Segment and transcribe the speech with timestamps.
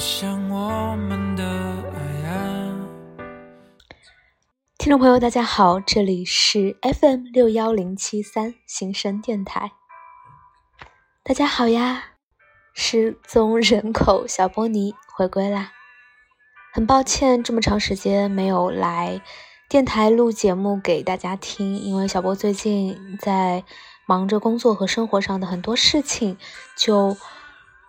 [0.00, 2.74] 像我们的爱啊。
[4.78, 9.72] 听众朋友，大家好，这里是 FM 六幺零七三新生电台。
[11.22, 12.12] 大家好呀，
[12.72, 15.72] 失踪人口小波尼回归啦。
[16.72, 19.20] 很抱歉，这么长时间没有来
[19.68, 23.64] 电台录节目给大家听，因为小波最近在
[24.06, 26.38] 忙着工作和生活上的很多事情，
[26.74, 27.18] 就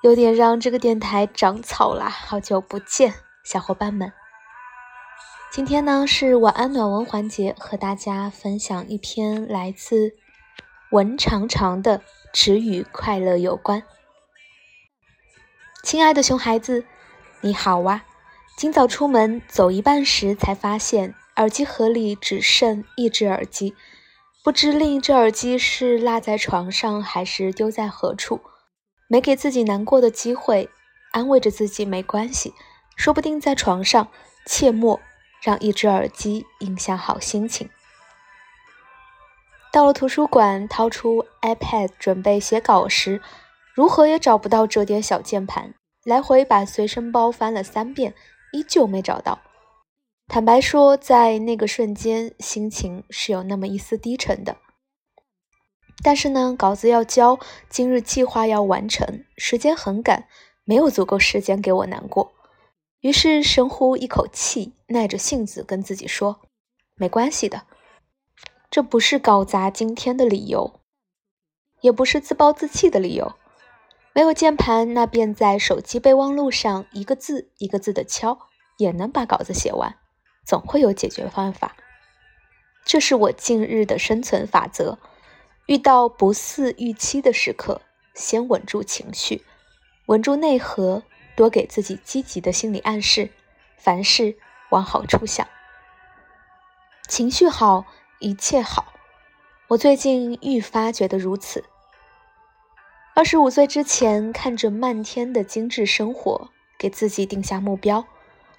[0.02, 2.10] 有点让这个电台长草啦。
[2.10, 4.12] 好久不见，小伙伴们。
[5.52, 10.16] 今天呢是晚安暖文环节，和大家分享一篇来自
[10.90, 12.00] 文长长的
[12.34, 13.82] 《只与快乐有关》。
[15.84, 16.84] 亲爱的熊孩子，
[17.42, 18.02] 你好哇！
[18.58, 23.76] 今早出门走一半时，才发现耳机盒里只剩一只耳机，
[24.44, 28.42] 不知另一只耳机是落在床上还是丢在何处。
[29.12, 30.70] 没给自己难过的机会，
[31.12, 32.54] 安慰着自己没关系，
[32.96, 34.08] 说不定在床上。
[34.46, 35.02] 切莫。
[35.42, 37.68] 让一只耳机影响好心情。
[39.72, 43.24] 到了图书馆，掏出 iPad 准备写稿时，
[43.74, 48.14] 如何也找不到折叠小键盘，来回把随身包翻了三遍，
[48.54, 49.40] 依旧没找到。
[50.28, 54.58] 坦白说，在那个瞬间，心情是有那么一丝低沉的。
[56.04, 60.28] 但是呢，稿子要交，今日计划要完成，时间很赶，
[60.64, 62.34] 没有足够时间给我难过。
[63.02, 66.42] 于是深呼一口气，耐着性子跟自己说
[66.96, 67.64] ：“没关系的，
[68.70, 70.82] 这不是搞砸今天的理由，
[71.82, 73.34] 也不是自暴自弃的理由。
[74.14, 78.38] 没有键盘，那便在手机备忘录上一个字一个字的敲，
[78.78, 79.96] 也能把稿子写完。
[80.46, 81.76] 总会有解决方法。
[82.84, 84.98] 这是我近日的生存法则。
[85.66, 87.82] 遇到不似预期的时刻，
[88.14, 89.44] 先稳住情绪，
[90.08, 93.32] 稳住内核。”多给自己积极的心理暗示，
[93.78, 94.38] 凡事
[94.70, 95.48] 往好处想，
[97.08, 97.86] 情绪好，
[98.20, 98.94] 一切好。
[99.70, 101.64] 我最近愈发觉得如此。
[103.16, 108.06] 二十五岁之前，看着漫天的精致生活，给自己定下目标：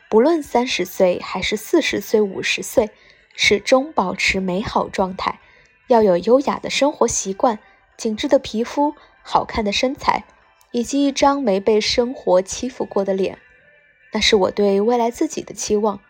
[0.09, 2.91] 不论三十岁还是四十岁、五十岁，
[3.35, 5.39] 始终保持美好状态，
[5.93, 7.61] 要有优雅的生活习惯、
[7.97, 10.25] 紧致的皮肤、好看的身材。
[10.75, 13.37] 以及一张没被生活欺负过的脸，
[14.15, 16.01] 那是我对未来自己的期望。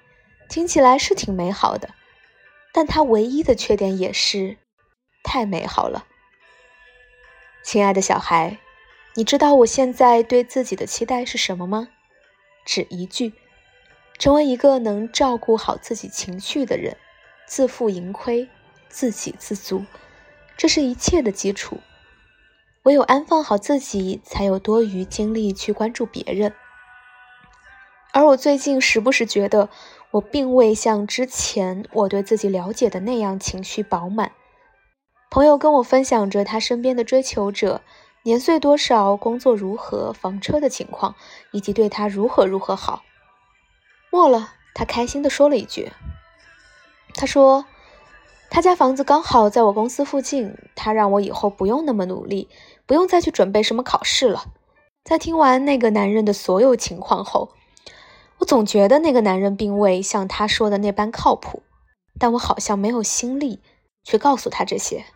[0.48, 1.88] 听起来是挺美好的，
[2.72, 4.58] 但它唯一的缺点也是
[5.24, 6.06] 太美好了。
[7.64, 8.58] 亲爱的小孩，
[9.16, 11.88] 你知道我现在对自己的期待是什么吗？
[12.64, 13.32] 只一句：
[14.16, 16.96] 成为一个能照顾好自己情绪的人，
[17.46, 18.48] 自负盈亏，
[18.92, 19.86] 自给自足，
[20.56, 21.80] 这是一切的基础。
[22.82, 26.52] 唯有安放好自己，才有多余精力去关注别人。
[28.12, 29.70] 而我最近时不时觉得，
[30.10, 34.32] 我并未像之前我对自己了解的那样情绪饱满。
[35.30, 37.80] 朋友跟我分享着他身边的追求者
[38.24, 41.14] 年岁多少、工作如何、房车的情况，
[41.52, 43.02] 以及对他如何如何好。
[44.10, 45.90] 末了，他开心地说了一句
[47.16, 47.64] ：“他说。”
[48.54, 52.50] 他家房子刚好在我公司附近，他让我以后不用那么努力，
[52.84, 54.44] 不用再去准备什么考试了。
[55.02, 57.48] 在听完那个男人的所有情况后，
[58.36, 61.62] 我总觉得那个男人并未像他说的那般靠谱，
[62.18, 63.62] 但我好像没有心力
[64.04, 65.06] 去告诉他这些。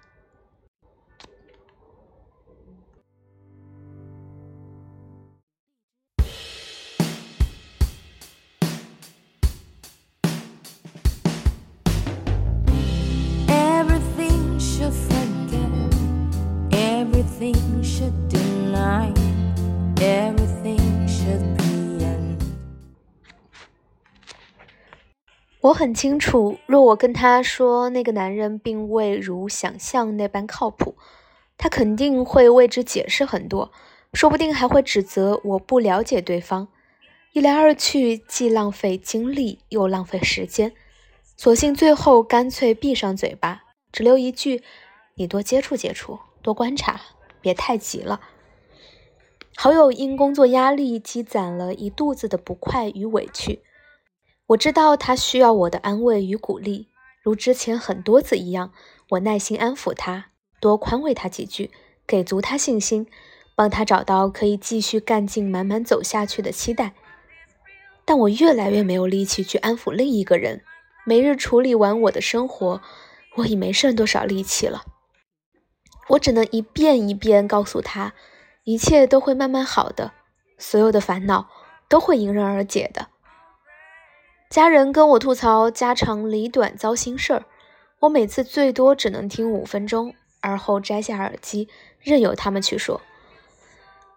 [25.63, 30.95] 我很清楚，若我跟他说那个男人并未如想象那般靠谱，
[31.57, 33.73] 他肯定会为之解释很多，
[34.13, 36.69] 说不定还会指责我不了解对方。
[37.33, 40.73] 一来二去，既浪费精力又浪费时间，
[41.37, 44.63] 索性最后干脆闭上嘴巴，只留一句
[45.17, 47.01] ：“你多接触接触，多观察，
[47.41, 48.21] 别太急了。”
[49.57, 53.63] 好友因工作压力积攒了一肚子的不快与委屈。
[54.49, 56.89] 我知道他需要我的安慰与鼓励，
[57.21, 58.73] 如之前很多次一样，
[59.11, 60.27] 我耐心安抚他，
[60.61, 61.73] 多宽慰他几句，
[62.07, 63.09] 给足他信心，
[63.57, 66.95] 帮他找到可以继续干劲满满走下去的期待。
[68.05, 70.63] 但我越来越没有力气去安抚另一个人，
[71.05, 72.81] 每日处理完我的生活，
[73.39, 74.85] 我已没剩多少力气了。
[76.11, 78.15] 我只能一遍一遍告诉他，
[78.63, 80.13] 一切都会慢慢好的，
[80.57, 81.49] 所有的烦恼
[81.89, 83.09] 都会迎刃而解的。
[84.57, 87.45] 家人跟我吐槽家长里短、糟心事儿，
[88.01, 91.69] 我每次最多只能听五分钟，而后摘下耳机，
[92.01, 93.03] 任由他们去说。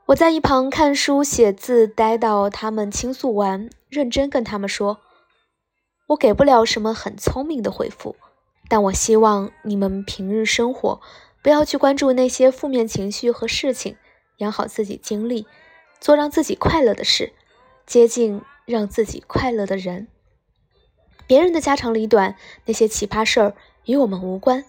[0.06, 5.00] 我在一旁看书写字，待到他们倾诉完，认真跟他们说
[6.08, 8.16] ：“我给不了什么很聪明的回复，
[8.70, 11.02] 但我希望你们平日生活
[11.44, 13.98] 不要去关注那些负面情绪和事情，
[14.38, 15.46] 养好自己精力，
[16.00, 17.34] 做让自己快乐的事，
[17.86, 20.08] 接近让自己快乐的人。
[21.30, 22.36] 别人的家长里短，
[22.66, 23.56] 那些奇葩事儿
[23.86, 24.66] 与我们无关，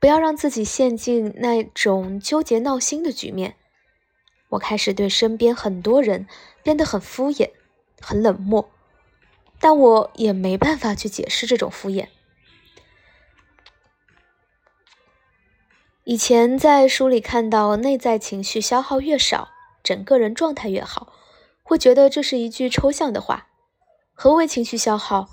[0.00, 3.54] 不要让自己陷进那种纠结闹心的局面。”
[4.50, 6.26] 我开始对身边很多人
[6.64, 7.52] 变得很敷衍、
[8.00, 8.68] 很冷漠，
[9.60, 12.08] 但我也没办法去解释这种敷衍。
[16.02, 19.50] 以前在书里看到，内在情绪消耗越少，
[19.84, 21.12] 整个人状态越好，
[21.62, 23.46] 会觉得这是一句抽象的话。
[24.12, 25.28] 何为情绪消耗？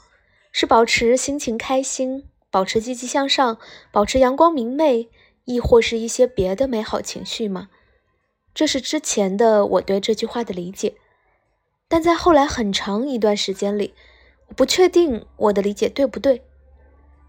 [0.52, 3.58] 是保持心情开心，保持积极向上，
[3.92, 5.10] 保持阳光明媚，
[5.46, 7.70] 亦或是一些别的美好情绪吗？
[8.54, 10.96] 这是之前的我对这句话的理解，
[11.88, 13.94] 但在后来很长一段时间里，
[14.48, 16.42] 我不确定我的理解对不对。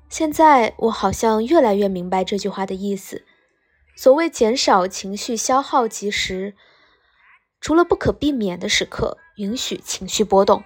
[0.09, 3.25] 现在我好像越来越明白这句话的意思。
[3.95, 6.55] 所谓减少情绪消耗及时，
[7.61, 10.65] 除了不可避免的时刻允许情绪波动，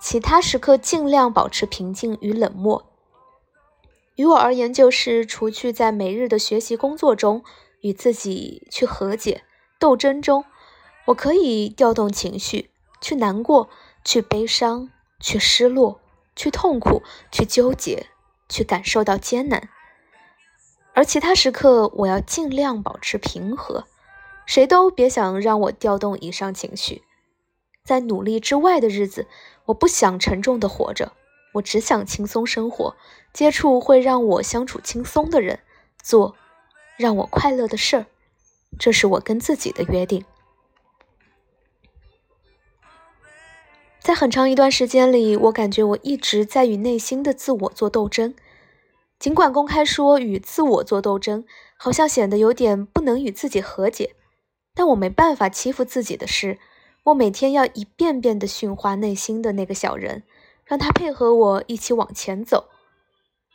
[0.00, 2.86] 其他时刻尽量保持平静与冷漠。
[4.14, 7.44] 于我而言，就是除去在每日的学习工作中
[7.80, 9.42] 与自己去和解。
[9.78, 10.44] 斗争中，
[11.06, 12.70] 我可以调动情绪，
[13.00, 13.68] 去难过，
[14.04, 14.88] 去悲伤，
[15.20, 16.00] 去失落，
[16.34, 18.06] 去痛苦，去纠结，
[18.48, 19.68] 去感受到艰难。
[20.94, 23.84] 而其他时刻，我要尽量保持平和，
[24.46, 27.02] 谁都别想让我调动以上情绪。
[27.86, 29.26] 在努力之外的日子，
[29.66, 31.12] 我不想沉重的活着，
[31.54, 32.96] 我只想轻松生活，
[33.32, 35.60] 接触会让我相处轻松的人，
[36.02, 36.34] 做
[36.96, 38.06] 让我快乐的事儿。
[38.78, 40.24] 这是我跟自己的约定。
[44.00, 48.34] 在很长一段时间里，我感觉我一直在与内心的自我做斗争。
[49.18, 51.44] 尽管公开说与自我做斗争，
[51.76, 54.14] 好像显得有点不能与自己和解，
[54.74, 56.58] 但我没办法欺负自己的是，
[57.06, 60.24] 我每天要一遍遍的驯化内心的那个小人，
[60.64, 62.68] 让他配合我一起往前走。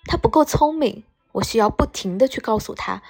[0.06, 1.04] 他不够聪明，
[1.34, 3.04] 我需要不停的去告诉他。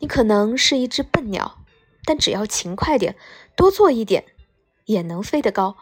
[0.00, 1.60] 你可能是一只笨鸟，
[2.04, 3.16] 但只要勤快点，
[3.56, 4.26] 多做一点，
[4.84, 5.76] 也能飞得高。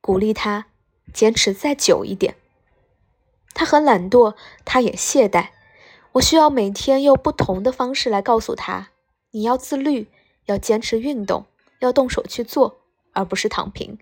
[0.00, 0.66] 鼓励他
[1.12, 2.36] 坚持再久一点。
[3.52, 5.48] 他很懒惰，他也懈怠。
[6.12, 8.90] 我需要每天用不同的方式来告诉他：
[9.32, 10.06] 你要自律，
[10.44, 11.46] 要坚持运动，
[11.80, 12.78] 要动手去做，
[13.16, 13.98] 而不是躺平。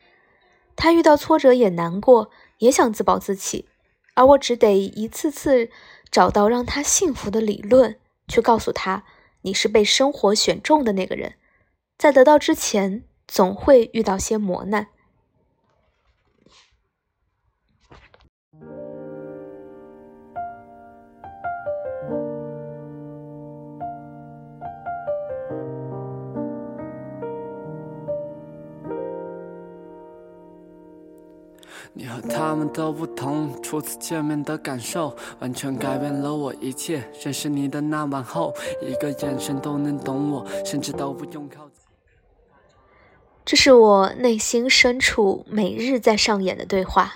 [0.77, 3.69] 他遇到挫折也难过，也想自暴自弃，
[4.15, 5.71] 而我只得一次次
[6.11, 7.97] 找到让他幸福的理论，
[8.29, 9.05] 去告诉他。
[9.43, 11.35] 你是被生活选中的那个人，
[11.97, 14.89] 在得到之前，总会遇到些磨难。
[31.93, 37.09] 你和他们都不同，初次见面的感受完全改变了我一切。
[37.23, 41.85] 认识你的那晚后，一个眼神都能懂我，甚至都不用靠近。
[43.45, 47.13] 这是我内心深处每日在上演的对话，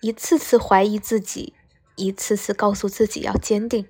[0.00, 1.54] 一次次怀疑自己，
[1.94, 3.86] 一次次告诉自己要坚定。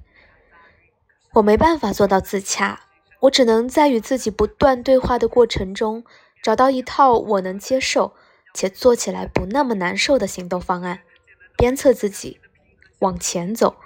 [1.34, 2.80] 我没办法做到自洽，
[3.20, 6.04] 我只能在与自己不断对话的过程中，
[6.42, 8.12] 找到一套我能接受。
[8.54, 11.02] 且做起来不那么难受的行动方案，
[11.56, 12.40] 鞭策自己
[13.00, 13.76] 往前走，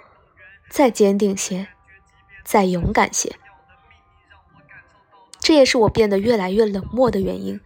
[0.71, 1.69] 再坚定些，
[2.45, 3.37] 再勇敢些。
[5.40, 7.61] 这也是我变得越来越冷漠的原因。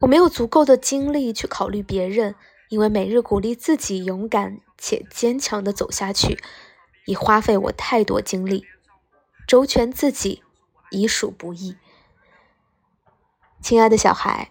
[0.00, 2.34] 我没有足够的精力去考虑别人，
[2.68, 6.38] 因为每日鼓励自己勇敢且坚强地走下去，
[7.06, 8.66] 已花费我太多精力。
[9.46, 10.42] 周全自己
[10.90, 11.76] 已属不易。
[13.62, 14.50] 亲爱的小孩。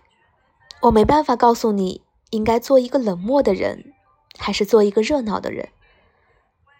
[0.87, 3.93] 我没办法告诉你应该做一个冷漠的人，
[4.37, 5.69] 还是做一个热闹的人。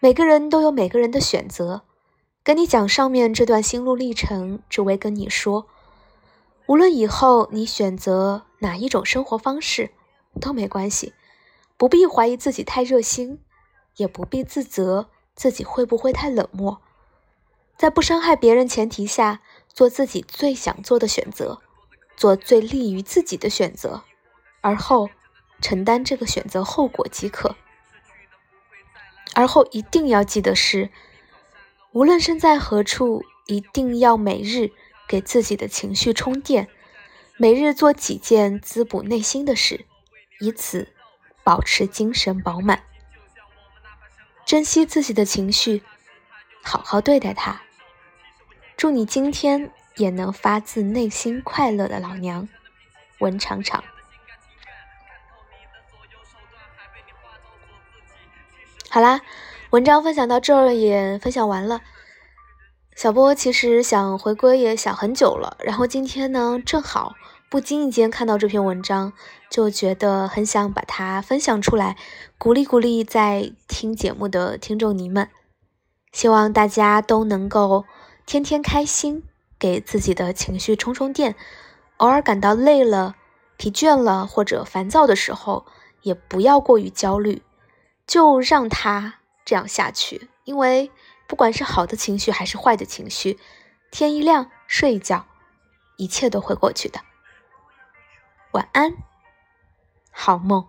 [0.00, 1.82] 每个人都有每个人的选择。
[2.42, 5.66] 跟你讲上面这段心路历程，只为跟你说，
[6.66, 9.90] 无论以后你选择哪一种生活方式，
[10.40, 11.12] 都没关系。
[11.76, 13.40] 不必怀疑自己太热心，
[13.96, 16.80] 也不必自责自己会不会太冷漠。
[17.76, 21.60] 在不伤害别人前提下，做自己最想做的选择。
[22.18, 24.02] 做最利于自己的选择，
[24.60, 25.08] 而后
[25.60, 27.54] 承担这个选择后果即可。
[29.34, 30.90] 而后一定要记得是，
[31.92, 34.72] 无论身在何处，一定要每日
[35.06, 36.66] 给自己的情绪充电，
[37.36, 39.86] 每日做几件滋补内心的事，
[40.40, 40.92] 以此
[41.44, 42.82] 保持精神饱满。
[44.44, 45.84] 珍惜自己的情绪，
[46.64, 47.62] 好好对待它。
[48.76, 52.48] 祝你今天也能发自内心快乐的老娘，
[53.18, 53.84] 文长长。
[58.88, 59.20] 好啦，
[59.70, 61.82] 文章分享到这儿也分享完了。
[62.96, 67.14] 小波其实想回归也想很久了，然后今天呢，正好
[67.50, 69.12] 不经意间看到这篇文章，
[69.50, 71.96] 就觉得很想把它分享出来，
[72.38, 75.28] 鼓励鼓励在听节目的听众你们。
[76.10, 77.84] 希望大家都能够
[78.24, 79.22] 天天开心，
[79.58, 81.34] 给自己的情绪充充电。
[81.98, 83.16] 偶尔感到累了、
[83.56, 85.66] 疲倦了或者烦躁的时候，
[86.02, 87.42] 也不要过于焦虑。
[88.06, 90.90] 就让它这样下去，因为
[91.26, 93.38] 不管是好的情绪还是坏的情绪，
[93.90, 95.26] 天一亮睡一觉，
[95.96, 97.00] 一切都会过去的。
[98.52, 98.96] 晚安，
[100.10, 100.66] 好梦。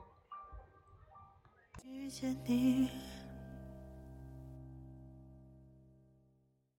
[1.85, 2.89] 遇见你